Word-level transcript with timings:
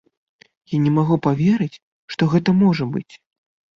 Я 0.71 0.77
не 0.85 0.93
магу 0.95 1.17
паверыць, 1.27 1.81
што 2.15 2.31
гэта 2.33 2.49
можа 2.67 2.91
быць. 2.97 3.09